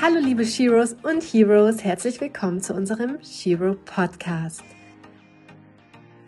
Hallo 0.00 0.20
liebe 0.20 0.44
Sheroes 0.44 0.94
und 1.02 1.24
Heroes, 1.24 1.82
herzlich 1.82 2.20
willkommen 2.20 2.60
zu 2.60 2.72
unserem 2.72 3.18
Shero 3.20 3.74
Podcast. 3.84 4.62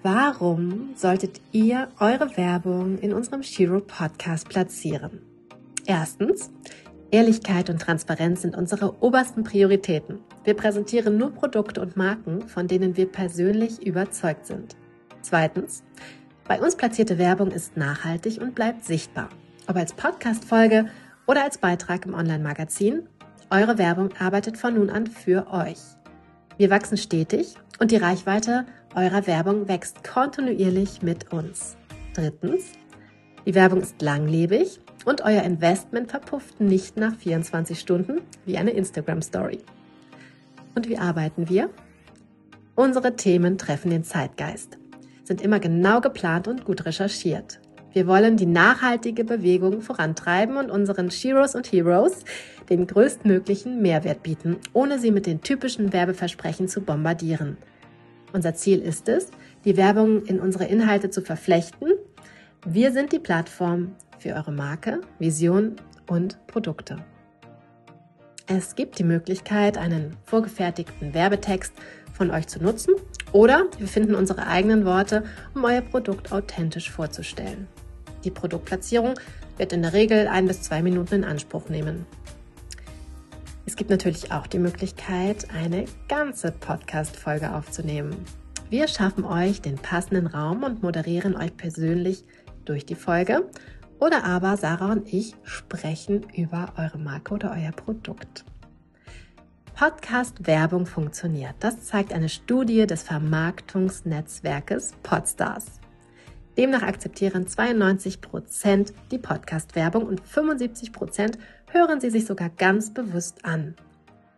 Warum 0.03 0.91
solltet 0.97 1.41
ihr 1.53 1.87
eure 2.01 2.37
Werbung 2.37 2.99
in 2.99 3.13
unserem 3.13 3.45
Shero 3.45 3.79
Podcast 3.79 4.49
platzieren? 4.49 5.23
Erstens, 5.87 6.51
Ehrlichkeit 7.13 7.71
und 7.71 7.81
Transparenz 7.81 8.43
sind 8.43 8.57
unsere 8.57 9.01
obersten 9.05 9.45
Prioritäten. 9.45 10.19
Wir 10.43 10.55
präsentieren 10.55 11.17
nur 11.17 11.31
Produkte 11.31 11.81
und 11.81 11.97
Marken, 11.97 12.49
von 12.49 12.67
denen 12.67 12.97
wir 12.97 13.07
persönlich 13.07 13.87
überzeugt 13.87 14.47
sind. 14.47 14.75
Zweitens, 15.23 15.85
bei 16.49 16.61
uns 16.61 16.75
platzierte 16.75 17.19
Werbung 17.19 17.53
ist 17.53 17.77
nachhaltig 17.77 18.41
und 18.43 18.57
bleibt 18.57 18.85
sichtbar. 18.85 19.29
Ob 19.69 19.77
als 19.77 19.93
Podcast-Folge 19.93 20.87
oder 21.29 21.45
als 21.45 21.59
Beitrag 21.59 22.05
im 22.05 22.15
Online-Magazin, 22.15 23.09
eure 23.51 23.79
Werbung 23.79 24.11
arbeitet 24.19 24.57
von 24.57 24.75
nun 24.75 24.91
an 24.91 25.07
für 25.07 25.53
euch. 25.53 25.81
Wir 26.57 26.71
wachsen 26.71 26.97
stetig 26.97 27.57
und 27.79 27.91
die 27.91 27.97
Reichweite 27.97 28.65
eurer 28.95 29.27
Werbung 29.27 29.67
wächst 29.67 30.05
kontinuierlich 30.05 31.03
mit 31.03 31.33
uns. 31.33 31.77
Drittens, 32.15 32.73
die 33.47 33.55
Werbung 33.55 33.81
ist 33.81 34.01
langlebig 34.03 34.81
und 35.05 35.23
euer 35.23 35.43
Investment 35.43 36.11
verpufft 36.11 36.61
nicht 36.61 36.97
nach 36.97 37.15
24 37.15 37.79
Stunden 37.79 38.21
wie 38.45 38.57
eine 38.57 38.71
Instagram-Story. 38.71 39.59
Und 40.75 40.89
wie 40.89 40.99
arbeiten 40.99 41.49
wir? 41.49 41.71
Unsere 42.75 43.17
Themen 43.17 43.59
treffen 43.59 43.91
den 43.91 44.05
Zeitgeist, 44.05 44.79
sind 45.25 45.41
immer 45.41 45.59
genau 45.59 46.01
geplant 46.01 46.47
und 46.47 46.65
gut 46.65 46.85
recherchiert. 46.85 47.61
Wir 47.93 48.07
wollen 48.07 48.37
die 48.37 48.47
nachhaltige 48.47 49.25
Bewegung 49.25 49.81
vorantreiben 49.81 50.57
und 50.57 50.71
unseren 50.71 51.11
Sheroes 51.11 51.57
und 51.57 51.73
Heroes 51.73 52.25
den 52.69 52.87
größtmöglichen 52.87 53.83
Mehrwert 53.83 54.23
bieten, 54.23 54.59
ohne 54.73 55.01
sie 55.01 55.11
mit 55.11 55.27
den 55.27 55.41
typischen 55.41 55.93
Werbeversprechen 55.93 56.69
zu 56.69 56.83
bombardieren. 56.83 57.57
Unser 58.33 58.55
Ziel 58.55 58.81
ist 58.81 59.09
es, 59.09 59.31
die 59.65 59.77
Werbung 59.77 60.25
in 60.25 60.39
unsere 60.39 60.67
Inhalte 60.67 61.11
zu 61.11 61.21
verflechten. 61.21 61.89
Wir 62.65 62.93
sind 62.93 63.13
die 63.13 63.19
Plattform 63.19 63.97
für 64.19 64.35
eure 64.35 64.53
Marke, 64.53 65.01
Vision 65.19 65.77
und 66.07 66.47
Produkte. 66.47 66.99
Es 68.47 68.77
gibt 68.77 68.99
die 68.99 69.05
Möglichkeit, 69.05 69.79
einen 69.79 70.17
vorgefertigten 70.25 71.13
Werbetext 71.13 71.73
von 72.13 72.31
euch 72.31 72.47
zu 72.47 72.63
nutzen 72.63 72.95
oder 73.33 73.67
wir 73.79 73.89
finden 73.89 74.15
unsere 74.15 74.47
eigenen 74.47 74.85
Worte, 74.85 75.25
um 75.55 75.65
euer 75.65 75.81
Produkt 75.81 76.33
authentisch 76.33 76.91
vorzustellen. 76.91 77.67
Die 78.25 78.31
Produktplatzierung 78.31 79.15
wird 79.57 79.73
in 79.73 79.83
der 79.83 79.93
Regel 79.93 80.29
ein 80.29 80.47
bis 80.47 80.63
zwei 80.63 80.83
Minuten 80.83 81.17
in 81.17 81.25
Anspruch 81.25 81.69
nehmen. 81.69 82.07
Es 83.67 83.77
gibt 83.77 83.91
natürlich 83.91 84.33
auch 84.33 84.47
die 84.47 84.59
Möglichkeit, 84.59 85.49
eine 85.55 85.85
ganze 86.09 86.51
Podcast-Folge 86.51 87.55
aufzunehmen. 87.55 88.17
Wir 88.69 88.89
schaffen 88.89 89.25
euch 89.25 89.61
den 89.61 89.77
passenden 89.77 90.27
Raum 90.27 90.63
und 90.63 90.83
moderieren 90.83 91.37
euch 91.37 91.57
persönlich 91.57 92.25
durch 92.65 92.87
die 92.87 92.95
Folge. 92.95 93.49
Oder 93.99 94.25
aber 94.25 94.57
Sarah 94.57 94.93
und 94.93 95.13
ich 95.13 95.35
sprechen 95.43 96.27
über 96.35 96.73
eure 96.77 96.99
Marke 96.99 97.35
oder 97.35 97.53
euer 97.53 97.73
Produkt. 97.73 98.45
Podcast-Werbung 99.75 100.87
funktioniert. 100.87 101.55
Das 101.61 101.83
zeigt 101.85 102.13
eine 102.13 102.29
Studie 102.29 102.87
des 102.87 103.03
Vermarktungsnetzwerkes 103.03 104.95
Podstars. 105.03 105.80
Demnach 106.57 106.83
akzeptieren 106.83 107.47
92 107.47 108.21
Prozent 108.21 108.93
die 109.11 109.19
Podcast-Werbung 109.19 110.05
und 110.05 110.21
75 110.21 110.93
Prozent 110.93 111.39
hören 111.69 112.01
sie 112.01 112.11
sich 112.11 112.27
sogar 112.27 112.51
ganz 112.51 112.93
bewusst 112.93 113.45
an. 113.45 113.75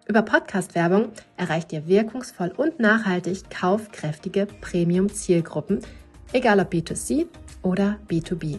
Über 0.06 0.22
Podcast-Werbung 0.22 1.12
erreicht 1.36 1.72
ihr 1.72 1.86
wirkungsvoll 1.86 2.52
und 2.56 2.78
nachhaltig 2.80 3.48
kaufkräftige 3.50 4.46
Premium-Zielgruppen, 4.60 5.80
egal 6.32 6.60
ob 6.60 6.72
B2C 6.72 7.26
oder 7.62 7.98
B2B. 8.08 8.58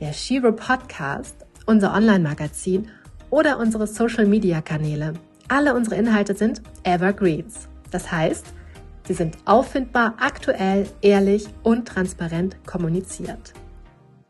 Der 0.00 0.12
Shiro 0.12 0.52
Podcast, 0.52 1.46
unser 1.66 1.94
Online-Magazin 1.94 2.88
oder 3.30 3.58
unsere 3.58 3.86
Social-Media-Kanäle, 3.86 5.14
alle 5.48 5.74
unsere 5.74 5.96
Inhalte 5.96 6.34
sind 6.34 6.62
Evergreens. 6.82 7.68
Das 7.90 8.12
heißt, 8.12 8.46
Sie 9.08 9.14
sind 9.14 9.38
auffindbar, 9.46 10.16
aktuell, 10.20 10.86
ehrlich 11.00 11.46
und 11.62 11.88
transparent 11.88 12.58
kommuniziert. 12.66 13.54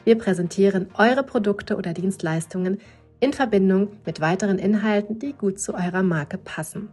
Wir 0.04 0.16
präsentieren 0.16 0.86
eure 0.96 1.24
Produkte 1.24 1.74
oder 1.74 1.92
Dienstleistungen 1.92 2.78
in 3.18 3.32
Verbindung 3.32 3.88
mit 4.06 4.20
weiteren 4.20 4.60
Inhalten, 4.60 5.18
die 5.18 5.32
gut 5.32 5.58
zu 5.58 5.74
eurer 5.74 6.04
Marke 6.04 6.38
passen. 6.38 6.90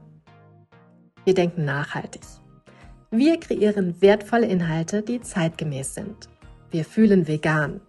Wir 1.25 1.35
denken 1.35 1.63
nachhaltig. 1.63 2.23
Wir 3.11 3.39
kreieren 3.39 4.01
wertvolle 4.01 4.47
Inhalte, 4.47 5.03
die 5.03 5.21
zeitgemäß 5.21 5.93
sind. 5.93 6.27
Wir 6.71 6.85
fühlen 6.85 7.27
vegan 7.27 7.81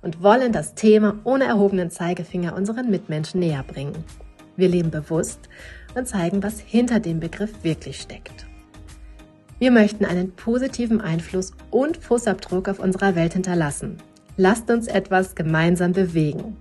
und 0.00 0.22
wollen 0.22 0.52
das 0.52 0.74
Thema 0.74 1.20
ohne 1.24 1.44
erhobenen 1.44 1.90
Zeigefinger 1.90 2.56
unseren 2.56 2.90
Mitmenschen 2.90 3.40
näher 3.40 3.64
bringen. 3.64 4.02
Wir 4.56 4.70
leben 4.70 4.90
bewusst 4.90 5.50
und 5.94 6.08
zeigen, 6.08 6.42
was 6.42 6.58
hinter 6.58 7.00
dem 7.00 7.20
Begriff 7.20 7.62
wirklich 7.62 8.00
steckt. 8.00 8.46
Wir 9.62 9.70
möchten 9.70 10.04
einen 10.04 10.32
positiven 10.32 11.00
Einfluss 11.00 11.52
und 11.70 11.96
Fußabdruck 11.96 12.68
auf 12.68 12.80
unserer 12.80 13.14
Welt 13.14 13.34
hinterlassen. 13.34 13.98
Lasst 14.36 14.68
uns 14.68 14.88
etwas 14.88 15.36
gemeinsam 15.36 15.92
bewegen. 15.92 16.56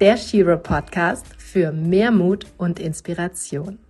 Der 0.00 0.16
Shiro 0.16 0.56
Podcast 0.56 1.26
für 1.36 1.72
mehr 1.72 2.12
Mut 2.12 2.46
und 2.56 2.78
Inspiration. 2.78 3.80